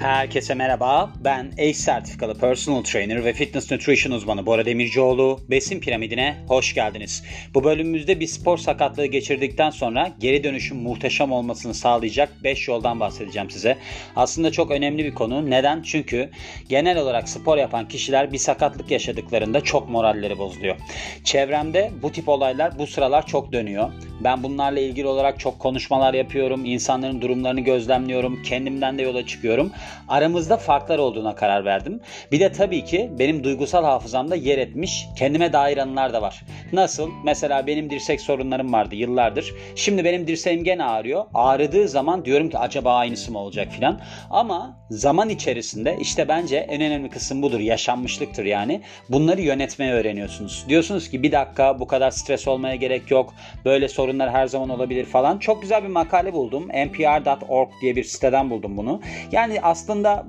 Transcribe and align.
Herkese 0.00 0.54
merhaba. 0.54 1.10
Ben 1.24 1.52
ACE 1.52 1.74
sertifikalı 1.74 2.38
personal 2.38 2.82
trainer 2.82 3.24
ve 3.24 3.32
fitness 3.32 3.70
nutrition 3.70 4.12
uzmanı 4.12 4.46
Bora 4.46 4.66
Demircioğlu. 4.66 5.40
Besin 5.50 5.80
piramidine 5.80 6.36
hoş 6.48 6.74
geldiniz. 6.74 7.24
Bu 7.54 7.64
bölümümüzde 7.64 8.20
bir 8.20 8.26
spor 8.26 8.58
sakatlığı 8.58 9.06
geçirdikten 9.06 9.70
sonra 9.70 10.12
geri 10.20 10.44
dönüşün 10.44 10.76
muhteşem 10.76 11.32
olmasını 11.32 11.74
sağlayacak 11.74 12.28
5 12.44 12.68
yoldan 12.68 13.00
bahsedeceğim 13.00 13.50
size. 13.50 13.76
Aslında 14.16 14.52
çok 14.52 14.70
önemli 14.70 15.04
bir 15.04 15.14
konu. 15.14 15.50
Neden? 15.50 15.82
Çünkü 15.82 16.30
genel 16.68 16.98
olarak 16.98 17.28
spor 17.28 17.58
yapan 17.58 17.88
kişiler 17.88 18.32
bir 18.32 18.38
sakatlık 18.38 18.90
yaşadıklarında 18.90 19.60
çok 19.60 19.88
moralleri 19.88 20.38
bozuluyor. 20.38 20.76
Çevremde 21.24 21.90
bu 22.02 22.12
tip 22.12 22.28
olaylar 22.28 22.78
bu 22.78 22.86
sıralar 22.86 23.26
çok 23.26 23.52
dönüyor. 23.52 23.92
Ben 24.20 24.42
bunlarla 24.42 24.80
ilgili 24.80 25.06
olarak 25.06 25.40
çok 25.40 25.58
konuşmalar 25.58 26.14
yapıyorum. 26.14 26.64
İnsanların 26.64 27.20
durumlarını 27.20 27.60
gözlemliyorum. 27.60 28.42
Kendimden 28.42 28.98
de 28.98 29.02
yola 29.02 29.26
çıkıyorum. 29.26 29.72
Aramızda 30.08 30.56
farklar 30.56 30.98
olduğuna 30.98 31.34
karar 31.34 31.64
verdim. 31.64 32.00
Bir 32.32 32.40
de 32.40 32.52
tabii 32.52 32.84
ki 32.84 33.10
benim 33.18 33.44
duygusal 33.44 33.84
hafızamda 33.84 34.36
yer 34.36 34.58
etmiş 34.58 35.06
kendime 35.16 35.52
dair 35.52 35.78
anılar 35.78 36.12
da 36.12 36.22
var. 36.22 36.42
Nasıl? 36.72 37.10
Mesela 37.24 37.66
benim 37.66 37.90
dirsek 37.90 38.20
sorunlarım 38.20 38.72
vardı 38.72 38.94
yıllardır. 38.94 39.54
Şimdi 39.76 40.04
benim 40.04 40.26
dirseğim 40.26 40.64
gene 40.64 40.84
ağrıyor. 40.84 41.24
Ağrıdığı 41.34 41.88
zaman 41.88 42.24
diyorum 42.24 42.50
ki 42.50 42.58
acaba 42.58 42.94
aynısı 42.94 43.32
mı 43.32 43.38
olacak 43.38 43.68
filan. 43.72 44.00
Ama 44.30 44.78
zaman 44.90 45.28
içerisinde 45.28 45.96
işte 46.00 46.28
bence 46.28 46.56
en 46.56 46.80
önemli 46.80 47.10
kısım 47.10 47.42
budur. 47.42 47.60
Yaşanmışlıktır 47.60 48.44
yani. 48.44 48.80
Bunları 49.08 49.40
yönetmeyi 49.40 49.92
öğreniyorsunuz. 49.92 50.64
Diyorsunuz 50.68 51.10
ki 51.10 51.22
bir 51.22 51.32
dakika 51.32 51.80
bu 51.80 51.86
kadar 51.86 52.10
stres 52.10 52.48
olmaya 52.48 52.74
gerek 52.74 53.10
yok. 53.10 53.34
Böyle 53.64 53.88
sorunlar 53.88 54.30
her 54.30 54.46
zaman 54.46 54.68
olabilir 54.68 55.04
falan. 55.04 55.38
Çok 55.38 55.62
güzel 55.62 55.82
bir 55.82 55.88
makale 55.88 56.32
buldum. 56.32 56.68
npr.org 56.68 57.68
diye 57.82 57.96
bir 57.96 58.04
siteden 58.04 58.50
buldum 58.50 58.76
bunu. 58.76 59.00
Yani 59.32 59.60
aslında 59.62 59.79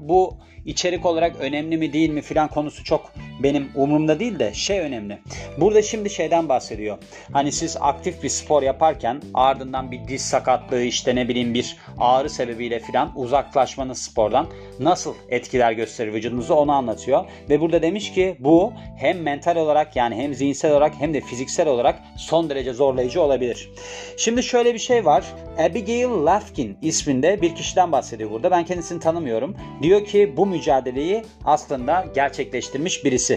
bu 0.01 0.37
içerik 0.65 1.05
olarak 1.05 1.35
önemli 1.39 1.77
mi 1.77 1.93
değil 1.93 2.09
mi 2.09 2.21
filan 2.21 2.47
konusu 2.47 2.83
çok 2.83 3.13
benim 3.43 3.69
umurumda 3.75 4.19
değil 4.19 4.39
de 4.39 4.53
şey 4.53 4.79
önemli. 4.79 5.19
Burada 5.57 5.81
şimdi 5.81 6.09
şeyden 6.09 6.49
bahsediyor. 6.49 6.97
Hani 7.33 7.51
siz 7.51 7.77
aktif 7.79 8.23
bir 8.23 8.29
spor 8.29 8.63
yaparken 8.63 9.21
ardından 9.33 9.91
bir 9.91 10.07
diz 10.07 10.21
sakatlığı 10.21 10.81
işte 10.81 11.15
ne 11.15 11.27
bileyim 11.27 11.53
bir 11.53 11.77
ağrı 11.99 12.29
sebebiyle 12.29 12.79
filan 12.79 13.11
uzaklaşmanız 13.15 14.01
spordan 14.01 14.47
nasıl 14.79 15.13
etkiler 15.29 15.71
gösterir 15.71 16.13
vücudunuzu 16.13 16.53
onu 16.53 16.71
anlatıyor. 16.71 17.25
Ve 17.49 17.61
burada 17.61 17.81
demiş 17.81 18.13
ki 18.13 18.35
bu 18.39 18.73
hem 18.97 19.21
mental 19.21 19.55
olarak 19.55 19.95
yani 19.95 20.15
hem 20.15 20.33
zihinsel 20.33 20.71
olarak 20.71 20.93
hem 20.99 21.13
de 21.13 21.21
fiziksel 21.21 21.67
olarak 21.67 21.99
son 22.17 22.49
derece 22.49 22.73
zorlayıcı 22.73 23.21
olabilir. 23.21 23.69
Şimdi 24.17 24.43
şöyle 24.43 24.73
bir 24.73 24.79
şey 24.79 25.05
var. 25.05 25.25
Abigail 25.59 26.25
Lafkin 26.25 26.77
isminde 26.81 27.41
bir 27.41 27.55
kişiden 27.55 27.91
bahsediyor 27.91 28.31
burada. 28.31 28.51
Ben 28.51 28.65
kendisini 28.65 28.99
tanımıyorum. 28.99 29.55
Diyor 29.81 30.05
ki 30.05 30.33
bu 30.37 30.45
mücadeleyi 30.45 31.23
aslında 31.45 32.05
gerçekleştirmiş 32.15 33.05
birisi. 33.05 33.30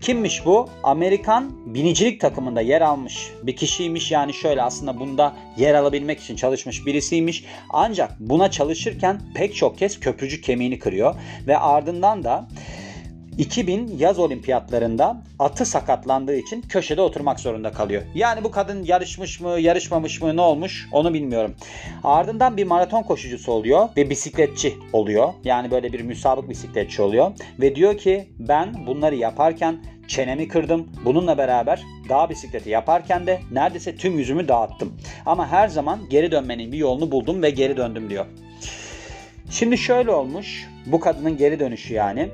Kimmiş 0.00 0.46
bu? 0.46 0.68
Amerikan 0.82 1.74
binicilik 1.74 2.20
takımında 2.20 2.60
yer 2.60 2.80
almış 2.80 3.30
bir 3.42 3.56
kişiymiş. 3.56 4.10
Yani 4.10 4.34
şöyle 4.34 4.62
aslında 4.62 5.00
bunda 5.00 5.36
yer 5.56 5.74
alabilmek 5.74 6.20
için 6.20 6.36
çalışmış 6.36 6.86
birisiymiş. 6.86 7.44
Ancak 7.70 8.20
buna 8.20 8.50
çalışırken 8.50 9.20
pek 9.34 9.54
çok 9.56 9.78
kez 9.78 10.00
köprücük 10.00 10.44
kemiğini 10.44 10.78
kırıyor 10.78 11.14
ve 11.46 11.58
ardından 11.58 12.24
da 12.24 12.48
2000 13.38 13.98
yaz 13.98 14.18
olimpiyatlarında 14.18 15.22
atı 15.38 15.64
sakatlandığı 15.64 16.36
için 16.36 16.62
köşede 16.62 17.00
oturmak 17.00 17.40
zorunda 17.40 17.72
kalıyor. 17.72 18.02
Yani 18.14 18.44
bu 18.44 18.50
kadın 18.50 18.84
yarışmış 18.84 19.40
mı, 19.40 19.60
yarışmamış 19.60 20.22
mı, 20.22 20.36
ne 20.36 20.40
olmuş 20.40 20.88
onu 20.92 21.14
bilmiyorum. 21.14 21.54
Ardından 22.04 22.56
bir 22.56 22.64
maraton 22.64 23.02
koşucusu 23.02 23.52
oluyor 23.52 23.88
ve 23.96 24.10
bisikletçi 24.10 24.74
oluyor. 24.92 25.32
Yani 25.44 25.70
böyle 25.70 25.92
bir 25.92 26.00
müsabık 26.00 26.48
bisikletçi 26.48 27.02
oluyor 27.02 27.32
ve 27.60 27.74
diyor 27.74 27.98
ki 27.98 28.28
ben 28.38 28.86
bunları 28.86 29.14
yaparken 29.14 29.84
çenemi 30.08 30.48
kırdım. 30.48 30.88
Bununla 31.04 31.38
beraber 31.38 31.82
dağ 32.08 32.30
bisikleti 32.30 32.70
yaparken 32.70 33.26
de 33.26 33.40
neredeyse 33.52 33.96
tüm 33.96 34.18
yüzümü 34.18 34.48
dağıttım. 34.48 34.92
Ama 35.26 35.48
her 35.48 35.68
zaman 35.68 36.00
geri 36.10 36.30
dönmenin 36.30 36.72
bir 36.72 36.78
yolunu 36.78 37.10
buldum 37.10 37.42
ve 37.42 37.50
geri 37.50 37.76
döndüm 37.76 38.10
diyor. 38.10 38.26
Şimdi 39.50 39.78
şöyle 39.78 40.10
olmuş. 40.10 40.68
Bu 40.86 41.00
kadının 41.00 41.36
geri 41.36 41.60
dönüşü 41.60 41.94
yani 41.94 42.28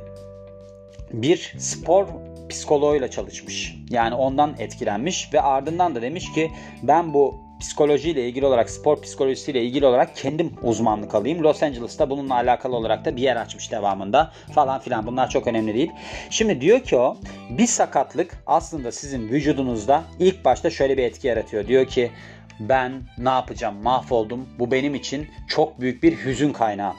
bir 1.12 1.54
spor 1.58 2.06
psikoloğuyla 2.48 3.10
çalışmış. 3.10 3.76
Yani 3.90 4.14
ondan 4.14 4.54
etkilenmiş 4.58 5.34
ve 5.34 5.40
ardından 5.40 5.94
da 5.94 6.02
demiş 6.02 6.32
ki 6.32 6.50
ben 6.82 7.14
bu 7.14 7.50
psikolojiyle 7.60 8.28
ilgili 8.28 8.46
olarak, 8.46 8.70
spor 8.70 9.02
psikolojisiyle 9.02 9.62
ilgili 9.62 9.86
olarak 9.86 10.16
kendim 10.16 10.52
uzmanlık 10.62 11.14
alayım. 11.14 11.42
Los 11.42 11.62
Angeles'ta 11.62 12.10
bununla 12.10 12.34
alakalı 12.34 12.76
olarak 12.76 13.04
da 13.04 13.16
bir 13.16 13.22
yer 13.22 13.36
açmış 13.36 13.72
devamında 13.72 14.32
falan 14.54 14.80
filan. 14.80 15.06
Bunlar 15.06 15.30
çok 15.30 15.46
önemli 15.46 15.74
değil. 15.74 15.90
Şimdi 16.30 16.60
diyor 16.60 16.80
ki 16.80 16.96
o 16.96 17.16
bir 17.50 17.66
sakatlık 17.66 18.42
aslında 18.46 18.92
sizin 18.92 19.28
vücudunuzda 19.28 20.04
ilk 20.18 20.44
başta 20.44 20.70
şöyle 20.70 20.98
bir 20.98 21.02
etki 21.02 21.28
yaratıyor. 21.28 21.66
Diyor 21.66 21.86
ki 21.86 22.10
ben 22.60 23.02
ne 23.18 23.28
yapacağım 23.28 23.82
mahvoldum 23.82 24.48
bu 24.58 24.70
benim 24.70 24.94
için 24.94 25.28
çok 25.48 25.80
büyük 25.80 26.02
bir 26.02 26.24
hüzün 26.24 26.52
kaynağı. 26.52 26.92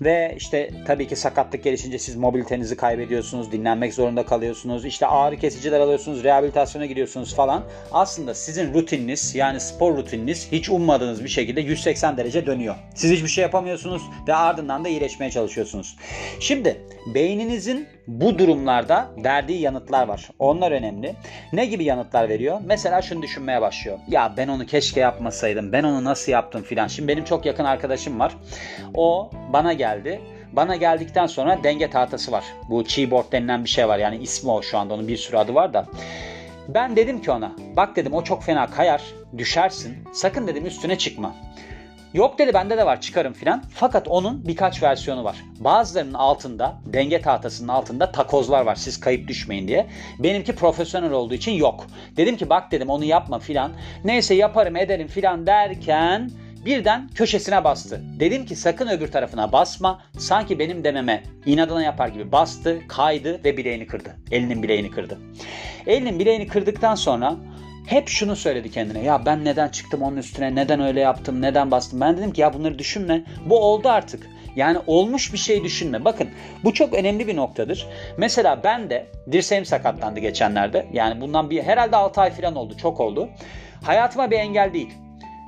Ve 0.00 0.34
işte 0.36 0.70
tabii 0.86 1.08
ki 1.08 1.16
sakatlık 1.16 1.64
gelişince 1.64 1.98
siz 1.98 2.16
mobilitenizi 2.16 2.76
kaybediyorsunuz, 2.76 3.52
dinlenmek 3.52 3.94
zorunda 3.94 4.26
kalıyorsunuz, 4.26 4.84
işte 4.84 5.06
ağrı 5.06 5.36
kesiciler 5.36 5.80
alıyorsunuz, 5.80 6.24
rehabilitasyona 6.24 6.86
gidiyorsunuz 6.86 7.34
falan. 7.34 7.62
Aslında 7.92 8.34
sizin 8.34 8.74
rutininiz 8.74 9.34
yani 9.34 9.60
spor 9.60 9.96
rutininiz 9.96 10.52
hiç 10.52 10.68
ummadığınız 10.70 11.24
bir 11.24 11.28
şekilde 11.28 11.60
180 11.60 12.16
derece 12.16 12.46
dönüyor. 12.46 12.74
Siz 12.94 13.10
hiçbir 13.10 13.28
şey 13.28 13.42
yapamıyorsunuz 13.42 14.02
ve 14.28 14.34
ardından 14.34 14.84
da 14.84 14.88
iyileşmeye 14.88 15.30
çalışıyorsunuz. 15.30 15.96
Şimdi 16.40 16.80
beyninizin 17.14 17.86
bu 18.06 18.38
durumlarda 18.38 19.10
verdiği 19.24 19.60
yanıtlar 19.60 20.08
var. 20.08 20.30
Onlar 20.38 20.72
önemli. 20.72 21.14
Ne 21.52 21.66
gibi 21.66 21.84
yanıtlar 21.84 22.28
veriyor? 22.28 22.60
Mesela 22.64 23.02
şunu 23.02 23.22
düşünmeye 23.22 23.60
başlıyor. 23.60 23.98
Ya 24.08 24.34
ben 24.36 24.48
onu 24.48 24.66
keşke 24.66 25.00
yapmasaydım. 25.00 25.72
Ben 25.72 25.82
onu 25.82 26.04
nasıl 26.04 26.32
yaptım 26.32 26.62
filan. 26.62 26.86
Şimdi 26.86 27.08
benim 27.08 27.24
çok 27.24 27.46
yakın 27.46 27.64
arkadaşım 27.64 28.20
var. 28.20 28.36
O 28.94 29.30
bana 29.52 29.72
geldi. 29.86 30.20
Bana 30.52 30.76
geldikten 30.76 31.26
sonra 31.26 31.58
denge 31.64 31.90
tahtası 31.90 32.32
var. 32.32 32.44
Bu 32.70 32.84
keyboard 32.84 33.32
denilen 33.32 33.64
bir 33.64 33.68
şey 33.68 33.88
var. 33.88 33.98
Yani 33.98 34.16
ismi 34.16 34.50
o 34.50 34.62
şu 34.62 34.78
anda. 34.78 34.94
Onun 34.94 35.08
bir 35.08 35.16
sürü 35.16 35.36
adı 35.36 35.54
var 35.54 35.74
da. 35.74 35.86
Ben 36.68 36.96
dedim 36.96 37.22
ki 37.22 37.30
ona 37.30 37.52
bak 37.76 37.96
dedim 37.96 38.14
o 38.14 38.24
çok 38.24 38.42
fena 38.42 38.70
kayar 38.70 39.02
düşersin 39.38 39.96
sakın 40.12 40.46
dedim 40.46 40.66
üstüne 40.66 40.98
çıkma. 40.98 41.34
Yok 42.14 42.38
dedi 42.38 42.54
bende 42.54 42.76
de 42.76 42.86
var 42.86 43.00
çıkarım 43.00 43.32
filan. 43.32 43.62
Fakat 43.74 44.08
onun 44.08 44.48
birkaç 44.48 44.82
versiyonu 44.82 45.24
var. 45.24 45.36
Bazılarının 45.58 46.14
altında 46.14 46.76
denge 46.86 47.20
tahtasının 47.22 47.68
altında 47.68 48.12
takozlar 48.12 48.66
var 48.66 48.74
siz 48.74 49.00
kayıp 49.00 49.28
düşmeyin 49.28 49.68
diye. 49.68 49.86
Benimki 50.18 50.54
profesyonel 50.54 51.12
olduğu 51.12 51.34
için 51.34 51.52
yok. 51.52 51.86
Dedim 52.16 52.36
ki 52.36 52.48
bak 52.48 52.72
dedim 52.72 52.88
onu 52.88 53.04
yapma 53.04 53.38
filan. 53.38 53.72
Neyse 54.04 54.34
yaparım 54.34 54.76
ederim 54.76 55.08
filan 55.08 55.46
derken 55.46 56.30
birden 56.66 57.08
köşesine 57.14 57.64
bastı. 57.64 58.02
Dedim 58.20 58.46
ki 58.46 58.56
sakın 58.56 58.88
öbür 58.88 59.12
tarafına 59.12 59.52
basma. 59.52 60.02
Sanki 60.18 60.58
benim 60.58 60.84
dememe 60.84 61.22
inadına 61.46 61.82
yapar 61.82 62.08
gibi 62.08 62.32
bastı, 62.32 62.80
kaydı 62.88 63.44
ve 63.44 63.56
bileğini 63.56 63.86
kırdı. 63.86 64.16
Elinin 64.30 64.62
bileğini 64.62 64.90
kırdı. 64.90 65.18
Elinin 65.86 66.18
bileğini 66.18 66.46
kırdıktan 66.46 66.94
sonra 66.94 67.36
hep 67.86 68.08
şunu 68.08 68.36
söyledi 68.36 68.70
kendine. 68.70 69.02
Ya 69.02 69.26
ben 69.26 69.44
neden 69.44 69.68
çıktım 69.68 70.02
onun 70.02 70.16
üstüne? 70.16 70.54
Neden 70.54 70.80
öyle 70.80 71.00
yaptım? 71.00 71.42
Neden 71.42 71.70
bastım? 71.70 72.00
Ben 72.00 72.16
dedim 72.16 72.32
ki 72.32 72.40
ya 72.40 72.54
bunları 72.54 72.78
düşünme. 72.78 73.24
Bu 73.46 73.58
oldu 73.58 73.88
artık. 73.88 74.26
Yani 74.56 74.78
olmuş 74.86 75.32
bir 75.32 75.38
şey 75.38 75.64
düşünme. 75.64 76.04
Bakın 76.04 76.28
bu 76.64 76.74
çok 76.74 76.94
önemli 76.94 77.26
bir 77.26 77.36
noktadır. 77.36 77.86
Mesela 78.16 78.60
ben 78.64 78.90
de 78.90 79.06
dirseğim 79.32 79.64
sakatlandı 79.64 80.20
geçenlerde. 80.20 80.86
Yani 80.92 81.20
bundan 81.20 81.50
bir 81.50 81.62
herhalde 81.62 81.96
6 81.96 82.20
ay 82.20 82.30
falan 82.30 82.56
oldu. 82.56 82.76
Çok 82.76 83.00
oldu. 83.00 83.28
Hayatıma 83.82 84.30
bir 84.30 84.36
engel 84.36 84.72
değil. 84.72 85.05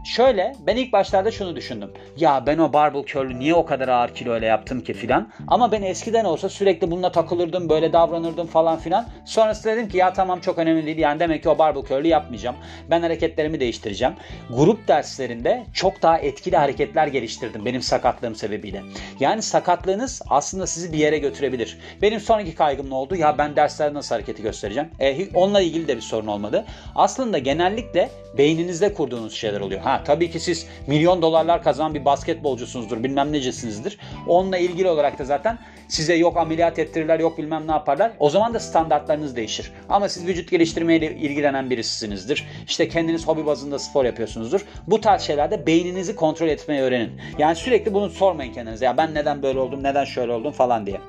Şöyle 0.08 0.54
ben 0.66 0.76
ilk 0.76 0.92
başlarda 0.92 1.30
şunu 1.30 1.56
düşündüm. 1.56 1.90
Ya 2.16 2.46
ben 2.46 2.58
o 2.58 2.72
barbell 2.72 3.04
curl'ü 3.04 3.38
niye 3.38 3.54
o 3.54 3.64
kadar 3.66 3.88
ağır 3.88 4.14
kilo 4.14 4.38
ile 4.38 4.46
yaptım 4.46 4.80
ki 4.80 4.92
filan. 4.94 5.28
Ama 5.48 5.72
ben 5.72 5.82
eskiden 5.82 6.24
olsa 6.24 6.48
sürekli 6.48 6.90
bununla 6.90 7.12
takılırdım 7.12 7.68
böyle 7.68 7.92
davranırdım 7.92 8.46
falan 8.46 8.78
filan. 8.78 9.08
Sonrasında 9.24 9.76
dedim 9.76 9.88
ki 9.88 9.96
ya 9.96 10.12
tamam 10.12 10.40
çok 10.40 10.58
önemli 10.58 10.86
değil. 10.86 10.98
Yani 10.98 11.20
demek 11.20 11.42
ki 11.42 11.48
o 11.48 11.58
barbell 11.58 11.82
curl'ü 11.82 12.08
yapmayacağım. 12.08 12.56
Ben 12.90 13.02
hareketlerimi 13.02 13.60
değiştireceğim. 13.60 14.14
Grup 14.50 14.88
derslerinde 14.88 15.66
çok 15.72 16.02
daha 16.02 16.18
etkili 16.18 16.56
hareketler 16.56 17.06
geliştirdim 17.06 17.64
benim 17.64 17.82
sakatlığım 17.82 18.34
sebebiyle. 18.34 18.82
Yani 19.20 19.42
sakatlığınız 19.42 20.22
aslında 20.28 20.66
sizi 20.66 20.92
bir 20.92 20.98
yere 20.98 21.18
götürebilir. 21.18 21.78
Benim 22.02 22.20
sonraki 22.20 22.54
kaygım 22.54 22.90
ne 22.90 22.94
oldu? 22.94 23.16
Ya 23.16 23.38
ben 23.38 23.56
derslerde 23.56 23.94
nasıl 23.94 24.14
hareketi 24.14 24.42
göstereceğim? 24.42 24.88
E, 25.00 25.28
onunla 25.34 25.60
ilgili 25.60 25.88
de 25.88 25.96
bir 25.96 26.02
sorun 26.02 26.26
olmadı. 26.26 26.64
Aslında 26.94 27.38
genellikle 27.38 28.10
beyninizde 28.38 28.94
kurduğunuz 28.94 29.34
şeyler 29.34 29.60
oluyor. 29.60 29.80
Ha 29.80 29.97
tabii 30.04 30.30
ki 30.30 30.40
siz 30.40 30.66
milyon 30.86 31.22
dolarlar 31.22 31.62
kazanan 31.62 31.94
bir 31.94 32.04
basketbolcusunuzdur, 32.04 33.02
bilmem 33.04 33.32
necesinizdir. 33.32 33.98
Onunla 34.26 34.58
ilgili 34.58 34.88
olarak 34.88 35.18
da 35.18 35.24
zaten 35.24 35.58
size 35.88 36.14
yok 36.14 36.36
ameliyat 36.36 36.78
ettirirler, 36.78 37.20
yok 37.20 37.38
bilmem 37.38 37.66
ne 37.66 37.72
yaparlar. 37.72 38.12
O 38.18 38.30
zaman 38.30 38.54
da 38.54 38.60
standartlarınız 38.60 39.36
değişir. 39.36 39.72
Ama 39.88 40.08
siz 40.08 40.26
vücut 40.26 40.50
geliştirmeyle 40.50 41.16
ilgilenen 41.16 41.70
birisisinizdir. 41.70 42.46
İşte 42.68 42.88
kendiniz 42.88 43.28
hobi 43.28 43.46
bazında 43.46 43.78
spor 43.78 44.04
yapıyorsunuzdur. 44.04 44.64
Bu 44.86 45.00
tarz 45.00 45.22
şeylerde 45.22 45.66
beyninizi 45.66 46.16
kontrol 46.16 46.48
etmeyi 46.48 46.80
öğrenin. 46.80 47.10
Yani 47.38 47.56
sürekli 47.56 47.94
bunu 47.94 48.10
sormayın 48.10 48.52
kendinize. 48.52 48.84
Ya 48.84 48.96
ben 48.96 49.14
neden 49.14 49.42
böyle 49.42 49.58
oldum, 49.58 49.82
neden 49.82 50.04
şöyle 50.04 50.32
oldum 50.32 50.52
falan 50.52 50.86
diye. 50.86 51.00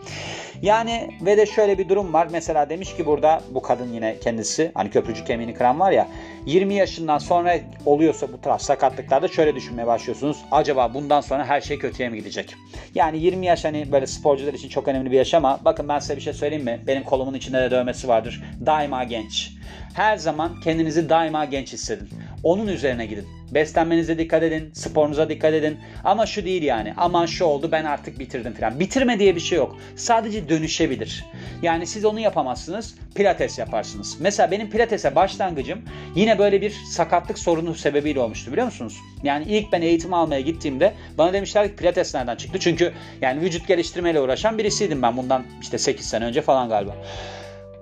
Yani 0.61 1.09
ve 1.21 1.37
de 1.37 1.45
şöyle 1.45 1.77
bir 1.77 1.89
durum 1.89 2.13
var. 2.13 2.27
Mesela 2.31 2.69
demiş 2.69 2.95
ki 2.95 3.05
burada 3.05 3.41
bu 3.49 3.61
kadın 3.61 3.93
yine 3.93 4.15
kendisi 4.19 4.71
hani 4.73 4.89
köprücük 4.89 5.27
kemiğini 5.27 5.53
kıran 5.53 5.79
var 5.79 5.91
ya 5.91 6.07
20 6.45 6.73
yaşından 6.73 7.17
sonra 7.17 7.55
oluyorsa 7.85 8.33
bu 8.33 8.41
tarz 8.41 8.61
sakatlıklarda 8.61 9.27
şöyle 9.27 9.55
düşünmeye 9.55 9.87
başlıyorsunuz. 9.87 10.37
Acaba 10.51 10.93
bundan 10.93 11.21
sonra 11.21 11.45
her 11.45 11.61
şey 11.61 11.79
kötüye 11.79 12.09
mi 12.09 12.17
gidecek? 12.17 12.55
Yani 12.95 13.17
20 13.19 13.45
yaş 13.45 13.65
hani 13.65 13.91
böyle 13.91 14.07
sporcular 14.07 14.53
için 14.53 14.69
çok 14.69 14.87
önemli 14.87 15.11
bir 15.11 15.17
yaş 15.17 15.33
ama 15.33 15.59
bakın 15.65 15.89
ben 15.89 15.99
size 15.99 16.15
bir 16.15 16.21
şey 16.21 16.33
söyleyeyim 16.33 16.65
mi? 16.65 16.79
Benim 16.87 17.03
kolumun 17.03 17.33
içinde 17.33 17.61
de 17.61 17.71
dövmesi 17.71 18.07
vardır. 18.07 18.43
Daima 18.65 19.03
genç. 19.03 19.51
Her 19.93 20.17
zaman 20.17 20.59
kendinizi 20.63 21.09
daima 21.09 21.45
genç 21.45 21.73
hissedin. 21.73 22.09
Onun 22.43 22.67
üzerine 22.67 23.05
gidin. 23.05 23.38
Beslenmenize 23.51 24.17
dikkat 24.17 24.43
edin, 24.43 24.69
sporunuza 24.73 25.29
dikkat 25.29 25.53
edin. 25.53 25.77
Ama 26.03 26.25
şu 26.25 26.45
değil 26.45 26.63
yani. 26.63 26.93
Aman 26.97 27.25
şu 27.25 27.45
oldu 27.45 27.69
ben 27.71 27.85
artık 27.85 28.19
bitirdim 28.19 28.53
falan. 28.53 28.79
Bitirme 28.79 29.19
diye 29.19 29.35
bir 29.35 29.41
şey 29.41 29.57
yok. 29.57 29.77
Sadece 29.95 30.49
dönüşebilir. 30.49 31.25
Yani 31.61 31.87
siz 31.87 32.05
onu 32.05 32.19
yapamazsınız. 32.19 32.95
Pilates 33.15 33.59
yaparsınız. 33.59 34.17
Mesela 34.19 34.51
benim 34.51 34.69
pilatese 34.69 35.15
başlangıcım 35.15 35.81
yine 36.15 36.39
böyle 36.39 36.61
bir 36.61 36.73
sakatlık 36.91 37.39
sorunu 37.39 37.75
sebebiyle 37.75 38.19
olmuştu 38.19 38.51
biliyor 38.51 38.65
musunuz? 38.65 38.97
Yani 39.23 39.45
ilk 39.47 39.71
ben 39.71 39.81
eğitim 39.81 40.13
almaya 40.13 40.41
gittiğimde 40.41 40.93
bana 41.17 41.33
demişler 41.33 41.67
ki 41.67 41.75
pilates 41.75 42.15
nereden 42.15 42.35
çıktı? 42.35 42.59
Çünkü 42.59 42.93
yani 43.21 43.41
vücut 43.41 43.67
geliştirmeyle 43.67 44.21
uğraşan 44.21 44.57
birisiydim 44.57 45.01
ben 45.01 45.17
bundan 45.17 45.43
işte 45.61 45.77
8 45.77 46.05
sene 46.05 46.25
önce 46.25 46.41
falan 46.41 46.69
galiba. 46.69 46.95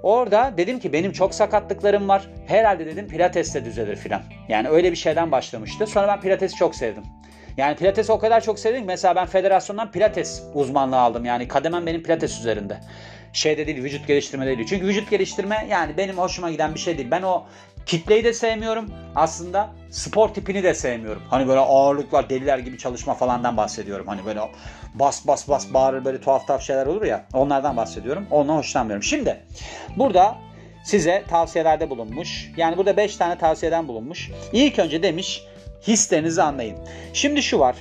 Orada 0.04 0.54
dedim 0.58 0.80
ki 0.80 0.94
benim 0.94 1.12
çok 1.12 1.36
sakatlıklarım 1.36 2.10
var. 2.10 2.30
Herhalde 2.48 2.86
dedim 2.86 3.08
pilatesle 3.08 3.66
düzelir 3.66 3.96
filan. 3.96 4.22
Yani 4.50 4.70
öyle 4.70 4.92
bir 4.92 4.98
şeyden 4.98 5.32
başlamıştı. 5.32 5.88
Sonra 5.88 6.08
ben 6.08 6.22
pilatesi 6.22 6.56
çok 6.56 6.76
sevdim. 6.76 7.04
Yani 7.58 7.76
pilatesi 7.76 8.12
o 8.12 8.20
kadar 8.20 8.42
çok 8.42 8.60
sevdim 8.60 8.80
ki 8.80 8.88
mesela 8.88 9.16
ben 9.16 9.26
federasyondan 9.26 9.92
pilates 9.92 10.44
uzmanlığı 10.54 11.00
aldım. 11.00 11.26
Yani 11.26 11.48
kademem 11.48 11.86
benim 11.86 12.04
pilates 12.04 12.40
üzerinde. 12.40 12.78
Şeyde 13.34 13.68
değil 13.68 13.84
vücut 13.84 14.08
geliştirme 14.08 14.46
değil. 14.46 14.66
Çünkü 14.70 14.88
vücut 14.88 15.10
geliştirme 15.10 15.68
yani 15.70 15.98
benim 15.98 16.18
hoşuma 16.18 16.52
giden 16.52 16.74
bir 16.74 16.80
şey 16.80 16.98
değil. 16.98 17.12
Ben 17.12 17.22
o 17.22 17.46
kitleyi 17.88 18.24
de 18.24 18.34
sevmiyorum. 18.34 18.90
Aslında 19.16 19.70
spor 19.92 20.30
tipini 20.30 20.64
de 20.64 20.74
sevmiyorum. 20.74 21.22
Hani 21.30 21.48
böyle 21.48 21.60
ağırlıklar 21.60 22.30
deliler 22.30 22.58
gibi 22.60 22.78
çalışma 22.78 23.14
falandan 23.14 23.58
bahsediyorum. 23.58 24.08
Hani 24.08 24.26
böyle 24.26 24.40
bas 24.94 25.28
bas 25.28 25.50
bas 25.50 25.74
bağırır 25.74 26.06
böyle 26.06 26.22
tuhaf 26.22 26.48
tuhaf 26.48 26.62
şeyler 26.62 26.86
olur 26.86 27.06
ya. 27.06 27.26
Onlardan 27.34 27.78
bahsediyorum. 27.78 28.28
Ondan 28.32 28.56
hoşlanmıyorum. 28.56 29.04
Şimdi 29.04 29.44
burada 29.98 30.36
size 30.84 31.24
tavsiyelerde 31.28 31.90
bulunmuş. 31.90 32.52
Yani 32.58 32.78
burada 32.78 32.98
5 32.98 33.16
tane 33.16 33.38
tavsiyeden 33.38 33.88
bulunmuş. 33.88 34.32
İlk 34.54 34.80
önce 34.80 35.04
demiş 35.04 35.44
hislerinizi 35.88 36.44
anlayın. 36.44 36.78
Şimdi 37.14 37.44
şu 37.44 37.60
var. 37.60 37.76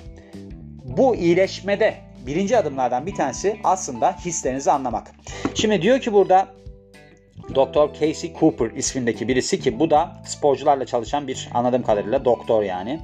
Bu 0.85 1.17
iyileşmede 1.17 1.94
birinci 2.26 2.58
adımlardan 2.58 3.06
bir 3.06 3.14
tanesi 3.14 3.56
aslında 3.64 4.17
hislerinizi 4.25 4.70
anlamak. 4.70 5.06
Şimdi 5.55 5.82
diyor 5.82 6.00
ki 6.00 6.12
burada 6.12 6.49
Doktor 7.54 7.88
Casey 7.92 8.32
Cooper 8.40 8.70
ismindeki 8.70 9.28
birisi 9.28 9.60
ki 9.60 9.78
bu 9.78 9.90
da 9.90 10.12
sporcularla 10.24 10.86
çalışan 10.86 11.28
bir 11.28 11.48
anladığım 11.54 11.82
kadarıyla 11.82 12.24
doktor 12.24 12.62
yani. 12.62 13.00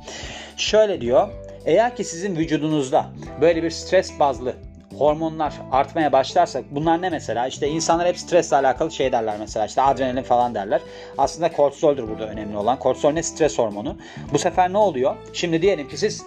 Şöyle 0.56 1.00
diyor. 1.00 1.28
Eğer 1.64 1.96
ki 1.96 2.04
sizin 2.04 2.36
vücudunuzda 2.36 3.06
böyle 3.40 3.62
bir 3.62 3.70
stres 3.70 4.18
bazlı 4.20 4.54
hormonlar 4.98 5.54
artmaya 5.72 6.12
başlarsa 6.12 6.62
bunlar 6.70 7.02
ne 7.02 7.10
mesela? 7.10 7.46
İşte 7.46 7.68
insanlar 7.68 8.08
hep 8.08 8.18
stresle 8.18 8.56
alakalı 8.56 8.90
şey 8.90 9.12
derler 9.12 9.36
mesela 9.38 9.66
işte 9.66 9.82
adrenalin 9.82 10.22
falan 10.22 10.54
derler. 10.54 10.80
Aslında 11.18 11.52
kortizoldür 11.52 12.08
burada 12.08 12.26
önemli 12.26 12.56
olan. 12.56 12.78
Kortizol 12.78 13.10
ne? 13.10 13.22
Stres 13.22 13.58
hormonu. 13.58 13.96
Bu 14.32 14.38
sefer 14.38 14.72
ne 14.72 14.78
oluyor? 14.78 15.16
Şimdi 15.32 15.62
diyelim 15.62 15.88
ki 15.88 15.96
siz 15.96 16.24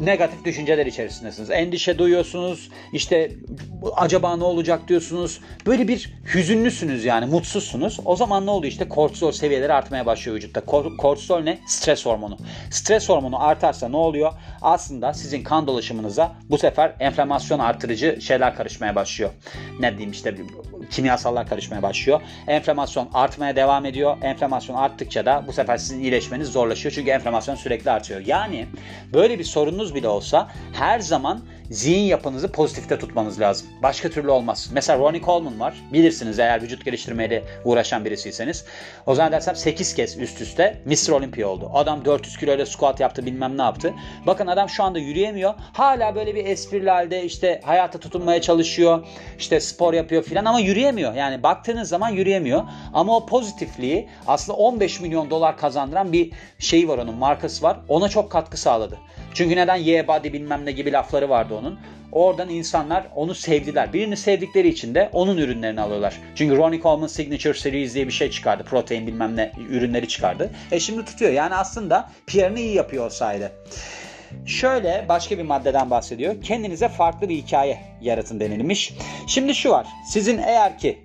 negatif 0.00 0.44
düşünceler 0.44 0.86
içerisindesiniz. 0.86 1.50
Endişe 1.50 1.98
duyuyorsunuz. 1.98 2.70
İşte 2.92 3.32
acaba 3.96 4.36
ne 4.36 4.44
olacak 4.44 4.88
diyorsunuz. 4.88 5.40
Böyle 5.66 5.88
bir 5.88 6.14
hüzünlüsünüz 6.34 7.04
yani 7.04 7.26
mutsuzsunuz. 7.26 8.00
O 8.04 8.16
zaman 8.16 8.46
ne 8.46 8.50
oluyor 8.50 8.72
işte 8.72 8.88
kortizol 8.88 9.32
seviyeleri 9.32 9.72
artmaya 9.72 10.06
başlıyor 10.06 10.36
vücutta. 10.36 10.60
Kortizol 10.98 11.40
ne? 11.40 11.58
Stres 11.66 12.06
hormonu. 12.06 12.36
Stres 12.70 13.08
hormonu 13.08 13.42
artarsa 13.42 13.88
ne 13.88 13.96
oluyor? 13.96 14.32
Aslında 14.62 15.12
sizin 15.14 15.42
kan 15.42 15.66
dolaşımınıza 15.66 16.32
bu 16.50 16.58
sefer 16.58 16.94
enflamasyon 17.00 17.58
artırıcı 17.58 18.18
şeyler 18.20 18.56
karışmaya 18.56 18.94
başlıyor. 18.94 19.30
Ne 19.80 19.90
diyeyim 19.90 20.10
işte 20.10 20.34
kimyasallar 20.90 21.48
karışmaya 21.48 21.82
başlıyor. 21.82 22.20
Enflamasyon 22.46 23.08
artmaya 23.14 23.56
devam 23.56 23.84
ediyor. 23.84 24.16
Enflamasyon 24.22 24.76
arttıkça 24.76 25.26
da 25.26 25.44
bu 25.46 25.52
sefer 25.52 25.76
sizin 25.76 26.00
iyileşmeniz 26.00 26.48
zorlaşıyor. 26.48 26.94
Çünkü 26.94 27.10
enflamasyon 27.10 27.54
sürekli 27.54 27.90
artıyor. 27.90 28.20
Yani 28.26 28.66
böyle 29.12 29.38
bir 29.38 29.44
sorununuz 29.44 29.87
bile 29.94 30.08
olsa 30.08 30.48
her 30.72 31.00
zaman 31.00 31.42
zihin 31.70 32.04
yapınızı 32.04 32.52
pozitifte 32.52 32.98
tutmanız 32.98 33.40
lazım. 33.40 33.68
Başka 33.82 34.08
türlü 34.10 34.30
olmaz. 34.30 34.70
Mesela 34.72 34.98
Ronnie 34.98 35.20
Coleman 35.20 35.60
var. 35.60 35.74
Bilirsiniz 35.92 36.38
eğer 36.38 36.62
vücut 36.62 36.84
geliştirmeyle 36.84 37.44
uğraşan 37.64 38.04
birisiyseniz. 38.04 38.64
O 39.06 39.14
zaman 39.14 39.32
dersem 39.32 39.56
8 39.56 39.94
kez 39.94 40.18
üst 40.18 40.40
üste 40.40 40.82
Mr. 40.84 41.10
Olympia 41.12 41.48
oldu. 41.48 41.70
Adam 41.74 42.04
400 42.04 42.36
kiloyla 42.36 42.66
squat 42.66 43.00
yaptı 43.00 43.26
bilmem 43.26 43.58
ne 43.58 43.62
yaptı. 43.62 43.94
Bakın 44.26 44.46
adam 44.46 44.68
şu 44.68 44.84
anda 44.84 44.98
yürüyemiyor. 44.98 45.54
Hala 45.72 46.14
böyle 46.14 46.34
bir 46.34 46.46
esprili 46.46 46.90
halde 46.90 47.24
işte 47.24 47.60
hayata 47.64 47.98
tutunmaya 47.98 48.40
çalışıyor. 48.40 49.06
İşte 49.38 49.60
spor 49.60 49.94
yapıyor 49.94 50.22
filan 50.22 50.44
ama 50.44 50.60
yürüyemiyor. 50.60 51.14
Yani 51.14 51.42
baktığınız 51.42 51.88
zaman 51.88 52.10
yürüyemiyor. 52.10 52.62
Ama 52.94 53.16
o 53.16 53.26
pozitifliği 53.26 54.08
aslında 54.26 54.58
15 54.58 55.00
milyon 55.00 55.30
dolar 55.30 55.56
kazandıran 55.56 56.12
bir 56.12 56.32
şey 56.58 56.88
var 56.88 56.98
onun 56.98 57.14
markası 57.14 57.62
var. 57.62 57.80
Ona 57.88 58.08
çok 58.08 58.32
katkı 58.32 58.56
sağladı. 58.56 58.98
Çünkü 59.38 59.56
neden 59.56 59.76
yeah 59.76 60.08
body 60.08 60.32
bilmem 60.32 60.66
ne 60.66 60.72
gibi 60.72 60.92
lafları 60.92 61.28
vardı 61.28 61.54
onun. 61.54 61.78
Oradan 62.12 62.48
insanlar 62.48 63.06
onu 63.14 63.34
sevdiler. 63.34 63.92
Birini 63.92 64.16
sevdikleri 64.16 64.68
için 64.68 64.94
de 64.94 65.10
onun 65.12 65.36
ürünlerini 65.36 65.80
alıyorlar. 65.80 66.20
Çünkü 66.34 66.56
Ronnie 66.56 66.80
Coleman 66.80 67.06
Signature 67.06 67.54
Series 67.54 67.94
diye 67.94 68.06
bir 68.06 68.12
şey 68.12 68.30
çıkardı. 68.30 68.64
Protein 68.64 69.06
bilmem 69.06 69.36
ne 69.36 69.52
ürünleri 69.70 70.08
çıkardı. 70.08 70.50
E 70.72 70.80
şimdi 70.80 71.04
tutuyor. 71.04 71.32
Yani 71.32 71.54
aslında 71.54 72.10
PR'ını 72.26 72.60
iyi 72.60 72.74
yapıyor 72.74 73.04
olsaydı. 73.04 73.52
Şöyle 74.46 75.06
başka 75.08 75.38
bir 75.38 75.42
maddeden 75.42 75.90
bahsediyor. 75.90 76.42
Kendinize 76.42 76.88
farklı 76.88 77.28
bir 77.28 77.36
hikaye 77.36 77.80
yaratın 78.00 78.40
denilmiş. 78.40 78.94
Şimdi 79.26 79.54
şu 79.54 79.70
var. 79.70 79.86
Sizin 80.08 80.38
eğer 80.38 80.78
ki 80.78 80.98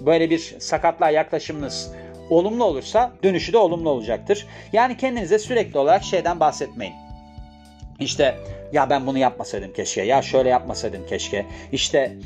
böyle 0.00 0.30
bir 0.30 0.54
sakatlığa 0.58 1.10
yaklaşımınız 1.10 1.92
olumlu 2.30 2.64
olursa 2.64 3.12
dönüşü 3.22 3.52
de 3.52 3.58
olumlu 3.58 3.90
olacaktır. 3.90 4.46
Yani 4.72 4.96
kendinize 4.96 5.38
sürekli 5.38 5.78
olarak 5.78 6.04
şeyden 6.04 6.40
bahsetmeyin. 6.40 7.07
İşte 8.00 8.38
ya 8.72 8.90
ben 8.90 9.06
bunu 9.06 9.18
yapmasaydım 9.18 9.72
keşke. 9.72 10.02
Ya 10.02 10.22
şöyle 10.22 10.48
yapmasaydım 10.48 11.06
keşke. 11.06 11.46
İşte 11.72 12.16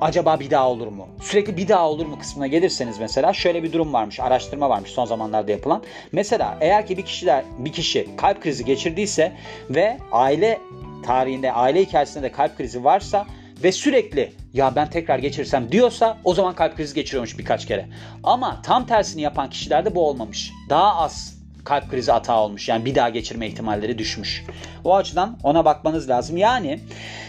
acaba 0.00 0.40
bir 0.40 0.50
daha 0.50 0.70
olur 0.70 0.86
mu? 0.86 1.08
Sürekli 1.22 1.56
bir 1.56 1.68
daha 1.68 1.88
olur 1.88 2.06
mu 2.06 2.18
kısmına 2.18 2.46
gelirseniz 2.46 2.98
mesela 2.98 3.32
şöyle 3.32 3.62
bir 3.62 3.72
durum 3.72 3.92
varmış. 3.92 4.20
Araştırma 4.20 4.70
varmış 4.70 4.90
son 4.90 5.04
zamanlarda 5.04 5.52
yapılan. 5.52 5.82
Mesela 6.12 6.58
eğer 6.60 6.86
ki 6.86 6.96
bir 6.96 7.04
kişiler 7.04 7.44
bir 7.58 7.72
kişi 7.72 8.08
kalp 8.16 8.42
krizi 8.42 8.64
geçirdiyse 8.64 9.32
ve 9.70 9.98
aile 10.12 10.58
tarihinde, 11.06 11.52
aile 11.52 11.82
hikayesinde 11.82 12.22
de 12.22 12.32
kalp 12.32 12.56
krizi 12.56 12.84
varsa 12.84 13.26
ve 13.62 13.72
sürekli 13.72 14.32
ya 14.52 14.76
ben 14.76 14.90
tekrar 14.90 15.18
geçirsem 15.18 15.72
diyorsa 15.72 16.18
o 16.24 16.34
zaman 16.34 16.54
kalp 16.54 16.76
krizi 16.76 16.94
geçiriyormuş 16.94 17.38
birkaç 17.38 17.66
kere. 17.66 17.86
Ama 18.22 18.62
tam 18.62 18.86
tersini 18.86 19.22
yapan 19.22 19.50
kişilerde 19.50 19.94
bu 19.94 20.08
olmamış. 20.08 20.52
Daha 20.68 20.96
az 20.96 21.37
kalp 21.68 21.90
krizi 21.90 22.12
hata 22.12 22.40
olmuş. 22.40 22.68
Yani 22.68 22.84
bir 22.84 22.94
daha 22.94 23.08
geçirme 23.08 23.46
ihtimalleri 23.46 23.98
düşmüş. 23.98 24.44
O 24.84 24.96
açıdan 24.96 25.38
ona 25.42 25.64
bakmanız 25.64 26.08
lazım. 26.08 26.36
Yani 26.36 26.80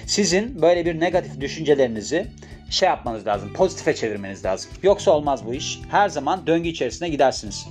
sizin 0.06 0.62
böyle 0.62 0.86
bir 0.86 1.00
negatif 1.00 1.42
düşüncelerinizi 1.42 2.28
şey 2.70 2.90
yapmanız 2.90 3.28
lazım. 3.28 3.54
Pozitife 3.54 3.96
çevirmeniz 3.96 4.46
lazım. 4.46 4.72
Yoksa 4.84 5.12
olmaz 5.12 5.46
bu 5.46 5.54
iş. 5.54 5.80
Her 5.92 6.10
zaman 6.10 6.48
döngü 6.48 6.70
içerisine 6.70 7.10
gidersiniz. 7.10 7.68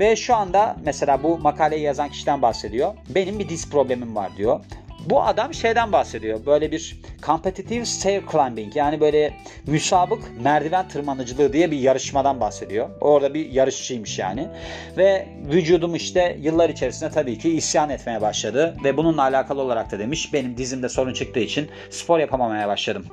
Ve 0.00 0.16
şu 0.16 0.34
anda 0.34 0.76
mesela 0.84 1.22
bu 1.22 1.38
makaleyi 1.38 1.82
yazan 1.82 2.08
kişiden 2.08 2.42
bahsediyor. 2.42 2.94
Benim 3.08 3.38
bir 3.38 3.48
diz 3.48 3.70
problemim 3.70 4.16
var 4.16 4.30
diyor. 4.36 4.60
Bu 5.06 5.22
adam 5.22 5.54
şeyden 5.54 5.92
bahsediyor. 5.92 6.46
Böyle 6.46 6.72
bir 6.72 6.96
competitive 7.26 7.84
stair 7.84 8.22
climbing 8.32 8.76
yani 8.76 9.00
böyle 9.00 9.34
müsabık 9.66 10.22
merdiven 10.40 10.88
tırmanıcılığı 10.88 11.52
diye 11.52 11.70
bir 11.70 11.78
yarışmadan 11.78 12.40
bahsediyor. 12.40 12.88
Orada 13.00 13.34
bir 13.34 13.50
yarışçıymış 13.50 14.18
yani. 14.18 14.48
Ve 14.96 15.28
vücudum 15.52 15.94
işte 15.94 16.38
yıllar 16.40 16.68
içerisinde 16.68 17.10
tabii 17.10 17.38
ki 17.38 17.56
isyan 17.56 17.90
etmeye 17.90 18.20
başladı. 18.20 18.76
Ve 18.84 18.96
bununla 18.96 19.22
alakalı 19.22 19.62
olarak 19.62 19.92
da 19.92 19.98
demiş 19.98 20.32
benim 20.32 20.56
dizimde 20.56 20.88
sorun 20.88 21.12
çıktığı 21.12 21.40
için 21.40 21.68
spor 21.90 22.18
yapamamaya 22.18 22.68
başladım. 22.68 23.04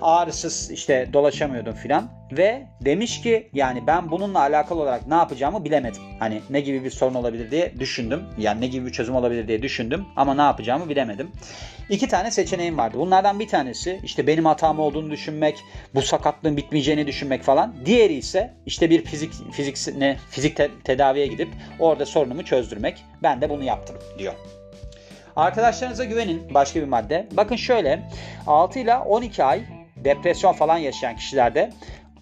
Ağrısız 0.00 0.70
işte 0.70 1.08
dolaşamıyordum 1.12 1.74
filan 1.74 2.08
ve 2.32 2.66
demiş 2.80 3.22
ki 3.22 3.50
yani 3.52 3.86
ben 3.86 4.10
bununla 4.10 4.38
alakalı 4.38 4.80
olarak 4.80 5.06
ne 5.06 5.14
yapacağımı 5.14 5.64
bilemedim. 5.64 6.02
Hani 6.18 6.42
ne 6.50 6.60
gibi 6.60 6.84
bir 6.84 6.90
sorun 6.90 7.14
olabilir 7.14 7.50
diye 7.50 7.80
düşündüm. 7.80 8.22
Yani 8.38 8.60
ne 8.60 8.66
gibi 8.66 8.86
bir 8.86 8.92
çözüm 8.92 9.14
olabilir 9.14 9.48
diye 9.48 9.62
düşündüm 9.62 10.04
ama 10.16 10.34
ne 10.34 10.42
yapacağımı 10.42 10.88
bilemedim. 10.88 11.30
İki 11.90 12.08
tane 12.08 12.30
seçeneğim 12.30 12.78
vardı. 12.78 12.98
Bunlardan 12.98 13.40
bir 13.40 13.48
tanesi 13.48 14.00
işte 14.02 14.26
benim 14.26 14.44
hatam 14.44 14.78
olduğunu 14.78 15.10
düşünmek, 15.10 15.58
bu 15.94 16.02
sakatlığın 16.02 16.56
bitmeyeceğini 16.56 17.06
düşünmek 17.06 17.42
falan. 17.42 17.74
Diğeri 17.84 18.14
ise 18.14 18.54
işte 18.66 18.90
bir 18.90 19.04
fizik 19.04 19.32
fizik 19.52 19.96
ne 19.96 20.16
fizik 20.30 20.56
te- 20.56 20.70
tedaviye 20.84 21.26
gidip 21.26 21.48
orada 21.78 22.06
sorunumu 22.06 22.44
çözdürmek. 22.44 23.04
Ben 23.22 23.40
de 23.40 23.50
bunu 23.50 23.64
yaptım 23.64 23.96
diyor. 24.18 24.34
Arkadaşlarınıza 25.36 26.04
güvenin 26.04 26.54
başka 26.54 26.80
bir 26.80 26.86
madde. 26.86 27.26
Bakın 27.32 27.56
şöyle 27.56 28.02
6 28.46 28.78
ile 28.78 28.96
12 28.96 29.44
ay 29.44 29.62
depresyon 30.06 30.52
falan 30.52 30.78
yaşayan 30.78 31.16
kişilerde 31.16 31.70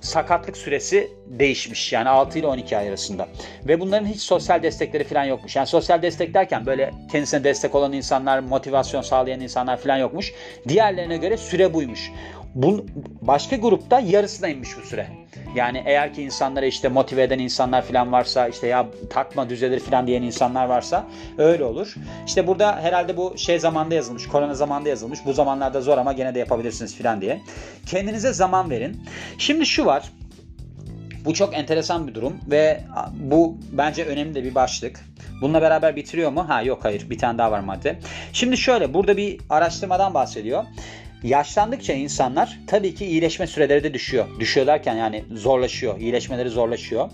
sakatlık 0.01 0.57
süresi 0.57 1.11
değişmiş. 1.27 1.93
Yani 1.93 2.09
6 2.09 2.39
ile 2.39 2.47
12 2.47 2.77
ay 2.77 2.89
arasında. 2.89 3.29
Ve 3.69 3.81
bunların 3.81 4.07
hiç 4.07 4.21
sosyal 4.21 4.63
destekleri 4.63 5.05
falan 5.05 5.25
yokmuş. 5.25 5.57
Yani 5.57 5.67
sosyal 5.67 6.03
destek 6.03 6.35
derken 6.35 6.67
böyle 6.67 6.91
kendisine 7.13 7.45
destek 7.45 7.75
olan 7.75 7.93
insanlar, 7.93 8.39
motivasyon 8.39 9.03
sağlayan 9.03 9.41
insanlar 9.41 9.77
falan 9.77 9.97
yokmuş. 9.97 10.33
Diğerlerine 10.69 11.17
göre 11.17 11.37
süre 11.37 11.75
buymuş. 11.75 12.11
Bu 12.55 12.87
başka 13.23 13.57
grupta 13.57 14.01
yarısına 14.01 14.49
inmiş 14.49 14.71
bu 14.83 14.87
süre. 14.87 15.07
Yani 15.55 15.83
eğer 15.87 16.15
ki 16.15 16.23
insanlara 16.23 16.67
işte 16.67 16.89
motive 16.89 17.23
eden 17.23 17.39
insanlar 17.39 17.83
falan 17.83 18.13
varsa 18.13 18.49
işte 18.49 18.67
ya 18.67 18.87
takma 19.11 19.49
düzelir 19.49 19.81
falan 19.81 20.07
diyen 20.07 20.23
insanlar 20.23 20.67
varsa 20.67 21.07
öyle 21.39 21.65
olur. 21.65 21.95
İşte 22.27 22.47
burada 22.47 22.81
herhalde 22.81 23.17
bu 23.17 23.39
şey 23.39 23.59
zamanda 23.59 23.95
yazılmış. 23.95 24.29
Korona 24.29 24.55
zamanda 24.55 24.89
yazılmış. 24.89 25.19
Bu 25.27 25.33
zamanlarda 25.33 25.81
zor 25.81 25.99
ama 25.99 26.13
gene 26.13 26.35
de 26.35 26.39
yapabilirsiniz 26.39 26.99
falan 26.99 27.21
diye. 27.21 27.41
Kendinize 27.87 28.33
zaman 28.33 28.71
verin. 28.71 29.01
Şimdi 29.39 29.67
şu 29.67 29.87
var. 29.87 30.13
Bu 31.25 31.35
çok 31.35 31.55
enteresan 31.55 32.09
bir 32.09 32.15
durum 32.15 32.37
ve 32.51 32.81
bu 33.13 33.57
bence 33.73 34.05
önemli 34.05 34.35
de 34.35 34.45
bir 34.45 34.55
başlık. 34.55 35.01
Bununla 35.41 35.63
beraber 35.63 35.97
bitiriyor 35.97 36.31
mu? 36.31 36.49
Ha 36.49 36.63
yok 36.63 36.85
hayır 36.85 37.11
bir 37.11 37.19
tane 37.19 37.39
daha 37.39 37.51
var 37.51 37.61
madde. 37.61 37.99
Şimdi 38.33 38.57
şöyle 38.57 38.95
burada 38.95 39.17
bir 39.17 39.41
araştırmadan 39.51 40.15
bahsediyor. 40.15 40.65
Yaşlandıkça 41.25 41.93
insanlar 41.93 42.61
tabii 42.67 42.95
ki 42.95 43.07
iyileşme 43.07 43.47
süreleri 43.47 43.85
de 43.85 43.95
düşüyor. 43.95 44.27
Düşüyor 44.41 44.67
derken 44.67 44.95
yani 44.95 45.25
zorlaşıyor. 45.33 46.01
İyileşmeleri 46.01 46.49
zorlaşıyor. 46.49 47.11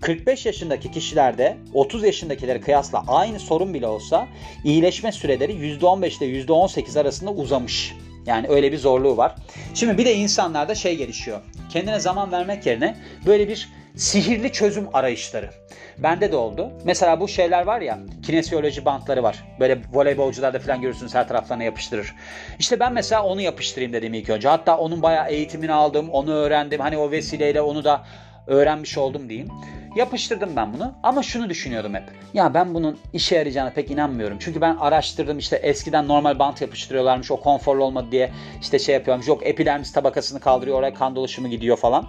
45 0.00 0.46
yaşındaki 0.46 0.90
kişilerde 0.90 1.56
30 1.74 2.04
yaşındakilere 2.04 2.60
kıyasla 2.60 3.04
aynı 3.08 3.40
sorun 3.40 3.74
bile 3.74 3.86
olsa 3.86 4.28
iyileşme 4.64 5.12
süreleri 5.12 5.52
%15 5.52 6.24
ile 6.24 6.44
%18 6.44 7.00
arasında 7.00 7.30
uzamış. 7.30 7.94
Yani 8.26 8.48
öyle 8.48 8.72
bir 8.72 8.78
zorluğu 8.78 9.16
var. 9.16 9.34
Şimdi 9.74 9.98
bir 9.98 10.04
de 10.04 10.14
insanlarda 10.14 10.74
şey 10.74 10.96
gelişiyor. 10.96 11.40
Kendine 11.72 12.00
zaman 12.00 12.32
vermek 12.32 12.66
yerine 12.66 12.96
böyle 13.26 13.48
bir 13.48 13.68
sihirli 13.96 14.52
çözüm 14.52 14.88
arayışları. 14.92 15.50
Bende 15.98 16.32
de 16.32 16.36
oldu. 16.36 16.72
Mesela 16.84 17.20
bu 17.20 17.28
şeyler 17.28 17.66
var 17.66 17.80
ya 17.80 17.98
kinesiyoloji 18.22 18.84
bantları 18.84 19.22
var. 19.22 19.44
Böyle 19.60 19.78
voleybolcularda 19.92 20.58
falan 20.58 20.80
görürsünüz 20.80 21.14
her 21.14 21.28
taraflarına 21.28 21.64
yapıştırır. 21.64 22.14
İşte 22.58 22.80
ben 22.80 22.92
mesela 22.92 23.22
onu 23.22 23.40
yapıştırayım 23.40 23.92
dedim 23.92 24.14
ilk 24.14 24.30
önce. 24.30 24.48
Hatta 24.48 24.78
onun 24.78 25.02
bayağı 25.02 25.30
eğitimini 25.30 25.72
aldım. 25.72 26.10
Onu 26.10 26.32
öğrendim. 26.32 26.80
Hani 26.80 26.98
o 26.98 27.10
vesileyle 27.10 27.60
onu 27.60 27.84
da 27.84 28.04
öğrenmiş 28.46 28.98
oldum 28.98 29.28
diyeyim. 29.28 29.48
Yapıştırdım 29.96 30.56
ben 30.56 30.74
bunu 30.74 30.94
ama 31.02 31.22
şunu 31.22 31.48
düşünüyordum 31.48 31.94
hep. 31.94 32.02
Ya 32.34 32.54
ben 32.54 32.74
bunun 32.74 32.98
işe 33.12 33.36
yarayacağına 33.36 33.70
pek 33.70 33.90
inanmıyorum. 33.90 34.36
Çünkü 34.40 34.60
ben 34.60 34.76
araştırdım 34.76 35.38
işte 35.38 35.56
eskiden 35.56 36.08
normal 36.08 36.38
bant 36.38 36.60
yapıştırıyorlarmış 36.60 37.30
o 37.30 37.40
konforlu 37.40 37.84
olmadı 37.84 38.06
diye 38.12 38.30
işte 38.60 38.78
şey 38.78 38.94
yapıyormuş. 38.94 39.28
Yok 39.28 39.46
epidermis 39.46 39.92
tabakasını 39.92 40.40
kaldırıyor 40.40 40.78
oraya 40.78 40.94
kan 40.94 41.16
dolaşımı 41.16 41.48
gidiyor 41.48 41.76
falan. 41.76 42.06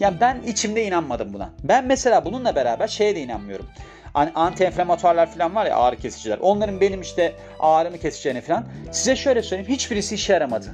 Ya 0.00 0.20
ben 0.20 0.42
içimde 0.46 0.84
inanmadım 0.84 1.32
buna. 1.34 1.50
Ben 1.64 1.84
mesela 1.84 2.24
bununla 2.24 2.54
beraber 2.54 2.88
şeye 2.88 3.16
de 3.16 3.20
inanmıyorum. 3.20 3.66
Hani 4.12 4.30
anti-enflamatuarlar 4.30 5.26
falan 5.26 5.54
var 5.54 5.66
ya 5.66 5.76
ağrı 5.76 5.96
kesiciler. 5.96 6.38
Onların 6.38 6.80
benim 6.80 7.00
işte 7.00 7.32
ağrımı 7.60 7.98
keseceğini 7.98 8.40
falan. 8.40 8.64
Size 8.92 9.16
şöyle 9.16 9.42
söyleyeyim 9.42 9.72
hiçbirisi 9.72 10.14
işe 10.14 10.32
yaramadı. 10.32 10.66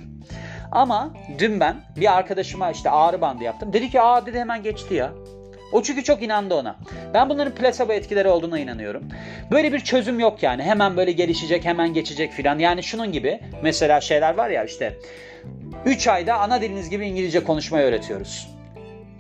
Ama 0.73 1.14
dün 1.38 1.61
ben 1.61 1.76
bir 1.97 2.17
arkadaşıma 2.17 2.71
işte 2.71 2.91
ağrı 2.91 3.21
bandı 3.21 3.45
yaptım. 3.45 3.73
Dedi 3.73 3.91
ki 3.91 4.00
aa 4.00 4.26
dedi 4.26 4.38
hemen 4.38 4.62
geçti 4.62 4.95
ya. 4.95 5.12
O 5.73 5.83
çünkü 5.83 6.05
çok 6.05 6.23
inandı 6.23 6.55
ona. 6.55 6.76
Ben 7.14 7.29
bunların 7.29 7.55
plasebo 7.55 7.93
etkileri 7.93 8.29
olduğuna 8.29 8.59
inanıyorum. 8.59 9.09
Böyle 9.50 9.73
bir 9.73 9.81
çözüm 9.81 10.21
yok 10.21 10.43
yani. 10.43 10.62
Hemen 10.62 10.97
böyle 10.97 11.12
gelişecek, 11.12 11.64
hemen 11.64 11.95
geçecek 11.95 12.33
filan. 12.33 12.59
Yani 12.59 12.83
şunun 12.83 13.12
gibi 13.12 13.41
mesela 13.62 14.00
şeyler 14.00 14.35
var 14.35 14.50
ya 14.50 14.64
işte 14.64 14.99
3 15.85 16.09
ayda 16.09 16.38
ana 16.38 16.61
diliniz 16.61 16.91
gibi 16.91 17.07
İngilizce 17.07 17.45
konuşmayı 17.45 17.87
öğretiyoruz. 17.87 18.49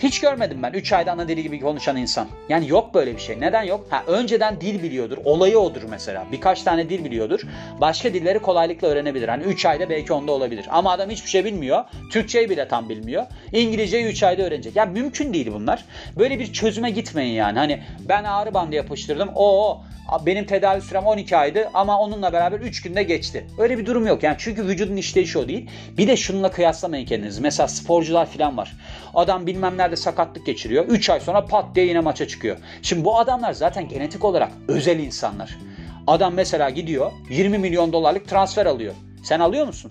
Hiç 0.02 0.20
görmedim 0.20 0.58
ben 0.62 0.72
3 0.72 0.92
ayda 0.92 1.12
ana 1.12 1.28
dili 1.28 1.42
gibi 1.42 1.60
konuşan 1.60 1.96
insan. 1.96 2.28
Yani 2.48 2.68
yok 2.68 2.94
böyle 2.94 3.16
bir 3.16 3.20
şey. 3.20 3.40
Neden 3.40 3.62
yok? 3.62 3.86
Ha, 3.90 4.02
önceden 4.06 4.60
dil 4.60 4.82
biliyordur. 4.82 5.18
Olayı 5.24 5.58
odur 5.58 5.82
mesela. 5.90 6.26
Birkaç 6.32 6.62
tane 6.62 6.88
dil 6.88 7.04
biliyordur. 7.04 7.40
Başka 7.80 8.14
dilleri 8.14 8.38
kolaylıkla 8.38 8.88
öğrenebilir. 8.88 9.28
Hani 9.28 9.42
3 9.42 9.66
ayda 9.66 9.90
belki 9.90 10.12
onda 10.12 10.32
olabilir. 10.32 10.66
Ama 10.70 10.92
adam 10.92 11.10
hiçbir 11.10 11.30
şey 11.30 11.44
bilmiyor. 11.44 11.84
Türkçeyi 12.10 12.50
bile 12.50 12.68
tam 12.68 12.88
bilmiyor. 12.88 13.26
İngilizceyi 13.52 14.04
3 14.04 14.22
ayda 14.22 14.42
öğrenecek. 14.42 14.76
Ya 14.76 14.84
mümkün 14.84 15.34
değil 15.34 15.50
bunlar. 15.54 15.84
Böyle 16.18 16.38
bir 16.38 16.52
çözüme 16.52 16.90
gitmeyin 16.90 17.34
yani. 17.34 17.58
Hani 17.58 17.82
ben 18.08 18.24
ağrı 18.24 18.54
bandı 18.54 18.76
yapıştırdım. 18.76 19.30
O 19.34 19.80
benim 20.26 20.44
tedavi 20.44 20.80
sürem 20.80 21.06
12 21.06 21.36
aydı 21.36 21.70
ama 21.74 21.98
onunla 22.00 22.32
beraber 22.32 22.60
3 22.60 22.82
günde 22.82 23.02
geçti. 23.02 23.46
Öyle 23.58 23.78
bir 23.78 23.86
durum 23.86 24.06
yok 24.06 24.22
yani 24.22 24.36
çünkü 24.38 24.66
vücudun 24.66 24.96
işleyişi 24.96 25.38
o 25.38 25.48
değil. 25.48 25.70
Bir 25.98 26.06
de 26.08 26.16
şununla 26.16 26.50
kıyaslamayın 26.50 27.06
kendinizi. 27.06 27.40
Mesela 27.40 27.68
sporcular 27.68 28.26
falan 28.26 28.56
var. 28.56 28.72
Adam 29.14 29.46
bilmem 29.46 29.78
nerede 29.78 29.91
sakatlık 29.96 30.46
geçiriyor. 30.46 30.84
3 30.88 31.10
ay 31.10 31.20
sonra 31.20 31.46
pat 31.46 31.74
diye 31.74 31.86
yine 31.86 32.00
maça 32.00 32.28
çıkıyor. 32.28 32.56
Şimdi 32.82 33.04
bu 33.04 33.18
adamlar 33.18 33.52
zaten 33.52 33.88
genetik 33.88 34.24
olarak 34.24 34.52
özel 34.68 34.98
insanlar. 34.98 35.58
Adam 36.06 36.34
mesela 36.34 36.70
gidiyor 36.70 37.12
20 37.30 37.58
milyon 37.58 37.92
dolarlık 37.92 38.28
transfer 38.28 38.66
alıyor. 38.66 38.94
Sen 39.24 39.40
alıyor 39.40 39.66
musun? 39.66 39.90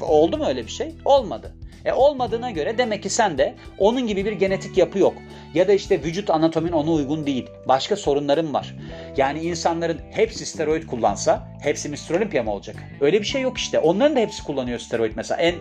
Oldu 0.00 0.38
mu 0.38 0.46
öyle 0.46 0.66
bir 0.66 0.70
şey? 0.70 0.94
Olmadı. 1.04 1.54
E 1.84 1.92
olmadığına 1.92 2.50
göre 2.50 2.78
demek 2.78 3.02
ki 3.02 3.10
sende 3.10 3.54
onun 3.78 4.06
gibi 4.06 4.24
bir 4.24 4.32
genetik 4.32 4.78
yapı 4.78 4.98
yok. 4.98 5.14
Ya 5.54 5.68
da 5.68 5.72
işte 5.72 6.02
vücut 6.02 6.30
anatomin 6.30 6.72
ona 6.72 6.90
uygun 6.90 7.26
değil. 7.26 7.46
Başka 7.68 7.96
sorunların 7.96 8.54
var. 8.54 8.74
Yani 9.16 9.40
insanların 9.40 10.00
hepsi 10.10 10.46
steroid 10.46 10.86
kullansa 10.86 11.48
hepsi 11.60 11.88
Mr. 11.88 12.14
Olympia 12.16 12.42
mı 12.42 12.52
olacak? 12.52 12.76
Öyle 13.00 13.20
bir 13.20 13.26
şey 13.26 13.42
yok 13.42 13.58
işte. 13.58 13.78
Onların 13.78 14.16
da 14.16 14.20
hepsi 14.20 14.44
kullanıyor 14.44 14.78
steroid 14.78 15.12
mesela. 15.16 15.40
En 15.40 15.54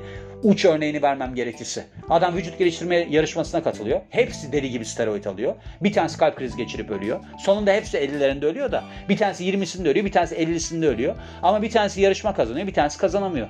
uç 0.43 0.65
örneğini 0.65 1.01
vermem 1.01 1.35
gerekirse. 1.35 1.85
Adam 2.09 2.35
vücut 2.35 2.59
geliştirme 2.59 2.95
yarışmasına 2.95 3.63
katılıyor. 3.63 4.01
Hepsi 4.09 4.51
deli 4.51 4.69
gibi 4.69 4.85
steroid 4.85 5.25
alıyor. 5.25 5.55
Bir 5.81 5.93
tanesi 5.93 6.17
kalp 6.17 6.37
krizi 6.37 6.57
geçirip 6.57 6.91
ölüyor. 6.91 7.19
Sonunda 7.39 7.71
hepsi 7.71 7.97
50'lerinde 7.97 8.45
ölüyor 8.45 8.71
da. 8.71 8.83
Bir 9.09 9.17
tanesi 9.17 9.43
20'sinde 9.43 9.89
ölüyor, 9.89 10.05
bir 10.05 10.11
tanesi 10.11 10.35
50'sinde 10.35 10.87
ölüyor. 10.87 11.15
Ama 11.41 11.61
bir 11.61 11.71
tanesi 11.71 12.01
yarışma 12.01 12.35
kazanıyor, 12.35 12.67
bir 12.67 12.73
tanesi 12.73 12.97
kazanamıyor. 12.97 13.47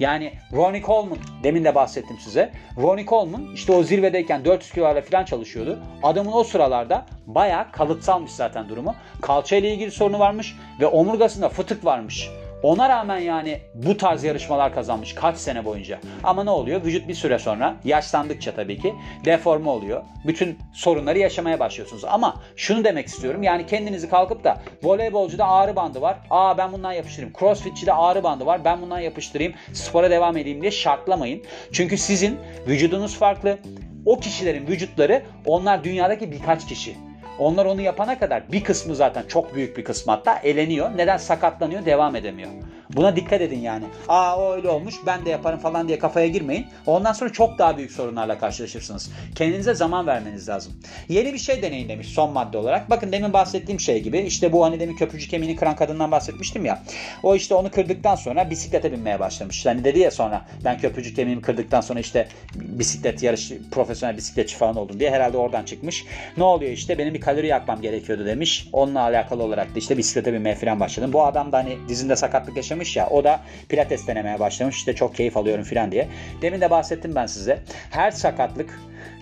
Yani 0.00 0.32
Ronnie 0.52 0.82
Coleman 0.82 1.18
demin 1.42 1.64
de 1.64 1.74
bahsettim 1.74 2.18
size. 2.18 2.52
Ronnie 2.76 3.06
Coleman 3.06 3.54
işte 3.54 3.72
o 3.72 3.82
zirvedeyken 3.82 4.44
400 4.44 4.72
kilolarla 4.72 5.02
falan 5.02 5.24
çalışıyordu. 5.24 5.78
Adamın 6.02 6.32
o 6.32 6.44
sıralarda 6.44 7.06
bayağı 7.26 7.72
kalıtsalmış 7.72 8.32
zaten 8.32 8.68
durumu. 8.68 8.94
Kalça 9.20 9.56
ile 9.56 9.74
ilgili 9.74 9.90
sorunu 9.90 10.18
varmış 10.18 10.56
ve 10.80 10.86
omurgasında 10.86 11.48
fıtık 11.48 11.84
varmış. 11.84 12.30
Ona 12.62 12.88
rağmen 12.88 13.18
yani 13.18 13.60
bu 13.74 13.96
tarz 13.96 14.24
yarışmalar 14.24 14.74
kazanmış 14.74 15.14
kaç 15.14 15.36
sene 15.36 15.64
boyunca. 15.64 16.00
Ama 16.24 16.44
ne 16.44 16.50
oluyor? 16.50 16.84
Vücut 16.84 17.08
bir 17.08 17.14
süre 17.14 17.38
sonra 17.38 17.76
yaşlandıkça 17.84 18.54
tabii 18.54 18.78
ki 18.78 18.94
deforme 19.24 19.70
oluyor. 19.70 20.02
Bütün 20.26 20.58
sorunları 20.74 21.18
yaşamaya 21.18 21.60
başlıyorsunuz. 21.60 22.04
Ama 22.04 22.42
şunu 22.56 22.84
demek 22.84 23.06
istiyorum. 23.06 23.42
Yani 23.42 23.66
kendinizi 23.66 24.10
kalkıp 24.10 24.44
da 24.44 24.58
voleybolcuda 24.82 25.48
ağrı 25.48 25.76
bandı 25.76 26.00
var. 26.00 26.18
Aa 26.30 26.58
ben 26.58 26.72
bundan 26.72 26.92
yapıştırayım. 26.92 27.34
Crossfitçide 27.38 27.92
ağrı 27.92 28.22
bandı 28.22 28.46
var. 28.46 28.64
Ben 28.64 28.82
bundan 28.82 29.00
yapıştırayım. 29.00 29.54
Spora 29.72 30.10
devam 30.10 30.36
edeyim 30.36 30.60
diye 30.60 30.70
şartlamayın. 30.70 31.42
Çünkü 31.72 31.98
sizin 31.98 32.38
vücudunuz 32.66 33.16
farklı. 33.16 33.58
O 34.06 34.20
kişilerin 34.20 34.66
vücutları 34.66 35.22
onlar 35.46 35.84
dünyadaki 35.84 36.32
birkaç 36.32 36.66
kişi. 36.66 36.96
Onlar 37.40 37.64
onu 37.66 37.80
yapana 37.80 38.18
kadar 38.18 38.52
bir 38.52 38.64
kısmı 38.64 38.94
zaten 38.94 39.22
çok 39.28 39.54
büyük 39.54 39.76
bir 39.76 39.84
kısmı 39.84 40.12
hatta 40.12 40.38
eleniyor. 40.38 40.90
Neden 40.96 41.16
sakatlanıyor 41.16 41.84
devam 41.84 42.16
edemiyor. 42.16 42.50
Buna 42.96 43.16
dikkat 43.16 43.40
edin 43.40 43.58
yani. 43.58 43.84
Aa 44.08 44.38
o 44.38 44.52
öyle 44.52 44.68
olmuş 44.68 44.94
ben 45.06 45.24
de 45.26 45.30
yaparım 45.30 45.58
falan 45.58 45.88
diye 45.88 45.98
kafaya 45.98 46.26
girmeyin. 46.26 46.66
Ondan 46.86 47.12
sonra 47.12 47.32
çok 47.32 47.58
daha 47.58 47.76
büyük 47.76 47.92
sorunlarla 47.92 48.38
karşılaşırsınız. 48.38 49.10
Kendinize 49.34 49.74
zaman 49.74 50.06
vermeniz 50.06 50.48
lazım. 50.48 50.72
Yeni 51.08 51.32
bir 51.32 51.38
şey 51.38 51.62
deneyin 51.62 51.88
demiş 51.88 52.08
son 52.08 52.32
madde 52.32 52.58
olarak. 52.58 52.90
Bakın 52.90 53.12
demin 53.12 53.32
bahsettiğim 53.32 53.80
şey 53.80 54.02
gibi 54.02 54.18
işte 54.18 54.52
bu 54.52 54.64
hani 54.64 54.80
demin 54.80 54.96
köprücü 54.96 55.28
kemiğini 55.28 55.56
kıran 55.56 55.76
kadından 55.76 56.10
bahsetmiştim 56.10 56.64
ya. 56.64 56.82
O 57.22 57.34
işte 57.34 57.54
onu 57.54 57.70
kırdıktan 57.70 58.14
sonra 58.14 58.50
bisiklete 58.50 58.92
binmeye 58.92 59.20
başlamış. 59.20 59.66
Hani 59.66 59.84
dedi 59.84 59.98
ya 59.98 60.10
sonra 60.10 60.46
ben 60.64 60.78
köprücük 60.78 61.16
kemiğimi 61.16 61.42
kırdıktan 61.42 61.80
sonra 61.80 62.00
işte 62.00 62.28
bisiklet 62.54 63.22
yarış 63.22 63.52
profesyonel 63.70 64.16
bisikletçi 64.16 64.56
falan 64.56 64.76
oldum 64.76 65.00
diye 65.00 65.10
herhalde 65.10 65.36
oradan 65.36 65.64
çıkmış. 65.64 66.04
Ne 66.36 66.44
oluyor 66.44 66.72
işte 66.72 66.98
benim 66.98 67.14
bir 67.14 67.20
kalori 67.20 67.46
yakmam 67.46 67.82
gerekiyordu 67.82 68.26
demiş. 68.26 68.68
Onunla 68.72 69.00
alakalı 69.00 69.42
olarak 69.42 69.74
da 69.74 69.78
işte 69.78 69.96
bisiklete 69.96 70.32
binmeye 70.32 70.54
falan 70.54 70.80
başladım. 70.80 71.12
Bu 71.12 71.24
adam 71.24 71.52
da 71.52 71.58
hani 71.58 71.78
dizinde 71.88 72.16
sakatlık 72.16 72.56
yaşamış 72.56 72.79
başlamış 72.80 72.96
ya. 72.96 73.08
O 73.08 73.24
da 73.24 73.40
pilates 73.68 74.06
denemeye 74.06 74.38
başlamış. 74.38 74.76
İşte 74.76 74.94
çok 74.94 75.14
keyif 75.14 75.36
alıyorum 75.36 75.64
falan 75.64 75.92
diye. 75.92 76.08
Demin 76.42 76.60
de 76.60 76.70
bahsettim 76.70 77.14
ben 77.14 77.26
size. 77.26 77.58
Her 77.90 78.10
sakatlık 78.10 78.80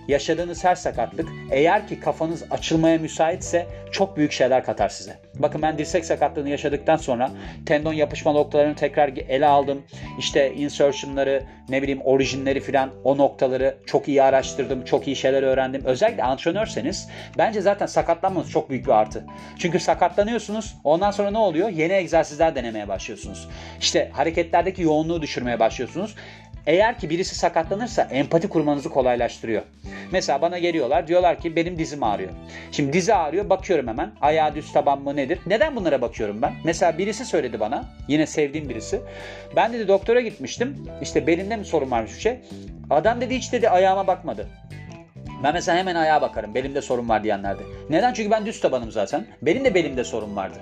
yaşadığınız 0.09 0.63
her 0.63 0.75
sakatlık 0.75 1.29
eğer 1.51 1.87
ki 1.87 1.99
kafanız 1.99 2.43
açılmaya 2.51 2.97
müsaitse 2.97 3.67
çok 3.91 4.17
büyük 4.17 4.31
şeyler 4.31 4.65
katar 4.65 4.89
size. 4.89 5.17
Bakın 5.35 5.61
ben 5.61 5.77
dirsek 5.77 6.05
sakatlığını 6.05 6.49
yaşadıktan 6.49 6.97
sonra 6.97 7.31
tendon 7.65 7.93
yapışma 7.93 8.31
noktalarını 8.31 8.75
tekrar 8.75 9.07
ele 9.07 9.45
aldım. 9.45 9.81
İşte 10.19 10.53
insertionları, 10.53 11.43
ne 11.69 11.81
bileyim 11.81 12.01
orijinleri 12.01 12.59
filan 12.59 12.91
o 13.03 13.17
noktaları 13.17 13.77
çok 13.85 14.07
iyi 14.07 14.23
araştırdım. 14.23 14.85
Çok 14.85 15.07
iyi 15.07 15.15
şeyler 15.15 15.43
öğrendim. 15.43 15.81
Özellikle 15.85 16.23
antrenörseniz 16.23 17.09
bence 17.37 17.61
zaten 17.61 17.85
sakatlanmanız 17.85 18.51
çok 18.51 18.69
büyük 18.69 18.85
bir 18.85 18.91
artı. 18.91 19.25
Çünkü 19.59 19.79
sakatlanıyorsunuz. 19.79 20.75
Ondan 20.83 21.11
sonra 21.11 21.31
ne 21.31 21.37
oluyor? 21.37 21.69
Yeni 21.69 21.93
egzersizler 21.93 22.55
denemeye 22.55 22.87
başlıyorsunuz. 22.87 23.49
İşte 23.79 24.09
hareketlerdeki 24.13 24.81
yoğunluğu 24.81 25.21
düşürmeye 25.21 25.59
başlıyorsunuz. 25.59 26.15
Eğer 26.67 26.99
ki 26.99 27.09
birisi 27.09 27.35
sakatlanırsa 27.35 28.01
empati 28.01 28.49
kurmanızı 28.49 28.89
kolaylaştırıyor. 28.89 29.61
Mesela 30.11 30.41
bana 30.41 30.59
geliyorlar 30.59 31.07
diyorlar 31.07 31.39
ki 31.39 31.55
benim 31.55 31.77
dizim 31.79 32.03
ağrıyor. 32.03 32.29
Şimdi 32.71 32.93
dizi 32.93 33.13
ağrıyor 33.13 33.49
bakıyorum 33.49 33.87
hemen 33.87 34.11
ayağı 34.21 34.55
düz 34.55 34.73
taban 34.73 35.01
mı 35.01 35.15
nedir? 35.15 35.39
Neden 35.45 35.75
bunlara 35.75 36.01
bakıyorum 36.01 36.41
ben? 36.41 36.53
Mesela 36.63 36.97
birisi 36.97 37.25
söyledi 37.25 37.59
bana 37.59 37.85
yine 38.07 38.25
sevdiğim 38.25 38.69
birisi. 38.69 39.01
Ben 39.55 39.73
dedi 39.73 39.87
doktora 39.87 40.21
gitmiştim 40.21 40.87
işte 41.01 41.27
belimde 41.27 41.55
mi 41.55 41.65
sorun 41.65 41.91
varmış 41.91 42.15
bir 42.15 42.19
şey. 42.21 42.39
Adam 42.89 43.21
dedi 43.21 43.35
hiç 43.35 43.53
dedi 43.53 43.69
ayağıma 43.69 44.07
bakmadı. 44.07 44.47
Ben 45.43 45.53
mesela 45.53 45.77
hemen 45.77 45.95
ayağa 45.95 46.21
bakarım 46.21 46.55
belimde 46.55 46.81
sorun 46.81 47.09
var 47.09 47.23
diyenlerde. 47.23 47.61
Neden? 47.89 48.13
Çünkü 48.13 48.31
ben 48.31 48.45
düz 48.45 48.59
tabanım 48.61 48.91
zaten. 48.91 49.25
Benim 49.41 49.65
de 49.65 49.75
belimde 49.75 50.03
sorun 50.03 50.35
vardı. 50.35 50.57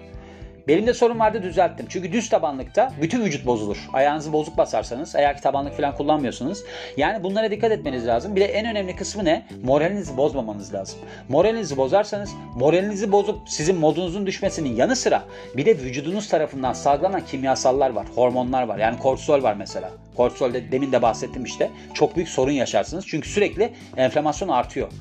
Belimde 0.67 0.93
sorun 0.93 1.19
vardı 1.19 1.43
düzelttim. 1.43 1.85
Çünkü 1.89 2.11
düz 2.11 2.29
tabanlıkta 2.29 2.91
bütün 3.01 3.25
vücut 3.25 3.45
bozulur. 3.45 3.77
Ayağınızı 3.93 4.33
bozuk 4.33 4.57
basarsanız, 4.57 5.15
eğer 5.15 5.37
ki 5.37 5.43
tabanlık 5.43 5.77
falan 5.77 5.95
kullanmıyorsunuz. 5.95 6.63
Yani 6.97 7.23
bunlara 7.23 7.51
dikkat 7.51 7.71
etmeniz 7.71 8.07
lazım. 8.07 8.35
Bir 8.35 8.41
de 8.41 8.45
en 8.45 8.65
önemli 8.65 8.95
kısmı 8.95 9.25
ne? 9.25 9.45
Moralinizi 9.63 10.17
bozmamanız 10.17 10.73
lazım. 10.73 10.99
Moralinizi 11.29 11.77
bozarsanız, 11.77 12.29
moralinizi 12.55 13.11
bozup 13.11 13.49
sizin 13.49 13.75
modunuzun 13.75 14.25
düşmesinin 14.25 14.75
yanı 14.75 14.95
sıra 14.95 15.23
bir 15.57 15.65
de 15.65 15.77
vücudunuz 15.77 16.29
tarafından 16.29 16.73
salgılanan 16.73 17.25
kimyasallar 17.25 17.89
var, 17.89 18.07
hormonlar 18.15 18.63
var. 18.63 18.77
Yani 18.77 18.99
kortisol 18.99 19.43
var 19.43 19.53
mesela. 19.53 19.89
Kortisol 20.17 20.53
de 20.53 20.71
demin 20.71 20.91
de 20.91 21.01
bahsettim 21.01 21.43
işte. 21.43 21.69
Çok 21.93 22.15
büyük 22.15 22.29
sorun 22.29 22.51
yaşarsınız. 22.51 23.05
Çünkü 23.07 23.29
sürekli 23.29 23.73
enflamasyon 23.97 24.49
artıyor. 24.49 24.91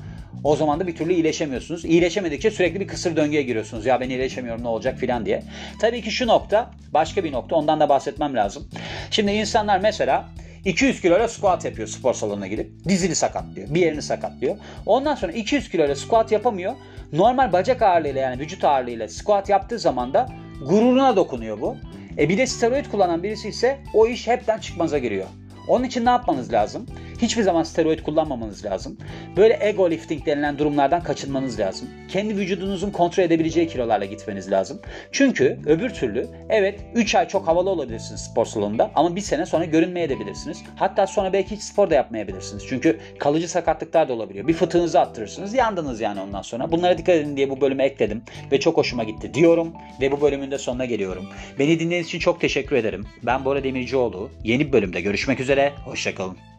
O 0.43 0.55
zaman 0.55 0.79
da 0.79 0.87
bir 0.87 0.95
türlü 0.95 1.13
iyileşemiyorsunuz. 1.13 1.85
İyileşemedikçe 1.85 2.51
sürekli 2.51 2.79
bir 2.79 2.87
kısır 2.87 3.15
döngüye 3.15 3.41
giriyorsunuz. 3.41 3.85
Ya 3.85 3.99
ben 3.99 4.09
iyileşemiyorum 4.09 4.63
ne 4.63 4.67
olacak 4.67 4.97
filan 4.97 5.25
diye. 5.25 5.43
Tabii 5.81 6.01
ki 6.01 6.11
şu 6.11 6.27
nokta 6.27 6.71
başka 6.93 7.23
bir 7.23 7.31
nokta 7.31 7.55
ondan 7.55 7.79
da 7.79 7.89
bahsetmem 7.89 8.35
lazım. 8.35 8.67
Şimdi 9.11 9.31
insanlar 9.31 9.79
mesela 9.79 10.29
200 10.65 11.01
kiloyla 11.01 11.27
squat 11.27 11.65
yapıyor 11.65 11.87
spor 11.87 12.13
salonuna 12.13 12.47
gidip. 12.47 12.71
Dizini 12.87 13.15
sakatlıyor. 13.15 13.73
Bir 13.73 13.81
yerini 13.81 14.01
sakatlıyor. 14.01 14.57
Ondan 14.85 15.15
sonra 15.15 15.31
200 15.31 15.69
kiloyla 15.69 15.95
squat 15.95 16.31
yapamıyor. 16.31 16.73
Normal 17.13 17.53
bacak 17.53 17.81
ağırlığıyla 17.81 18.21
yani 18.21 18.39
vücut 18.39 18.63
ağırlığıyla 18.63 19.07
squat 19.07 19.49
yaptığı 19.49 19.79
zaman 19.79 20.13
da 20.13 20.29
gururuna 20.61 21.15
dokunuyor 21.15 21.61
bu. 21.61 21.77
E 22.17 22.29
bir 22.29 22.37
de 22.37 22.47
steroid 22.47 22.85
kullanan 22.85 23.23
birisi 23.23 23.49
ise 23.49 23.77
o 23.93 24.07
iş 24.07 24.27
hepten 24.27 24.59
çıkmaza 24.59 24.97
giriyor. 24.97 25.25
Onun 25.67 25.83
için 25.83 26.05
ne 26.05 26.09
yapmanız 26.09 26.53
lazım? 26.53 26.85
Hiçbir 27.21 27.43
zaman 27.43 27.63
steroid 27.63 27.99
kullanmamanız 27.99 28.65
lazım. 28.65 28.97
Böyle 29.37 29.59
ego 29.61 29.91
lifting 29.91 30.25
denilen 30.25 30.57
durumlardan 30.57 31.03
kaçınmanız 31.03 31.59
lazım. 31.59 31.89
Kendi 32.09 32.37
vücudunuzun 32.37 32.91
kontrol 32.91 33.23
edebileceği 33.23 33.67
kilolarla 33.67 34.05
gitmeniz 34.05 34.51
lazım. 34.51 34.81
Çünkü 35.11 35.59
öbür 35.65 35.89
türlü 35.89 36.27
evet 36.49 36.79
3 36.95 37.15
ay 37.15 37.27
çok 37.27 37.47
havalı 37.47 37.69
olabilirsiniz 37.69 38.21
spor 38.21 38.45
salonunda 38.45 38.91
ama 38.95 39.15
bir 39.15 39.21
sene 39.21 39.45
sonra 39.45 39.65
görünmeyebilirsiniz. 39.65 40.63
Hatta 40.75 41.07
sonra 41.07 41.33
belki 41.33 41.55
hiç 41.55 41.61
spor 41.61 41.89
da 41.89 41.95
yapmayabilirsiniz. 41.95 42.63
Çünkü 42.69 42.99
kalıcı 43.19 43.49
sakatlıklar 43.49 44.09
da 44.09 44.13
olabiliyor. 44.13 44.47
Bir 44.47 44.53
fıtığınızı 44.53 44.99
attırırsınız 44.99 45.53
yandınız 45.53 46.01
yani 46.01 46.21
ondan 46.21 46.41
sonra. 46.41 46.71
Bunlara 46.71 46.97
dikkat 46.97 47.15
edin 47.15 47.37
diye 47.37 47.49
bu 47.49 47.61
bölümü 47.61 47.83
ekledim 47.83 48.21
ve 48.51 48.59
çok 48.59 48.77
hoşuma 48.77 49.03
gitti 49.03 49.33
diyorum 49.33 49.73
ve 50.01 50.11
bu 50.11 50.21
bölümün 50.21 50.51
de 50.51 50.57
sonuna 50.57 50.85
geliyorum. 50.85 51.25
Beni 51.59 51.79
dinlediğiniz 51.79 52.07
için 52.07 52.19
çok 52.19 52.41
teşekkür 52.41 52.75
ederim. 52.75 53.05
Ben 53.23 53.45
Bora 53.45 53.63
Demircioğlu. 53.63 54.29
Yeni 54.43 54.67
bir 54.67 54.71
bölümde 54.71 55.01
görüşmek 55.01 55.39
üzere. 55.39 55.73
Hoşçakalın. 55.85 56.56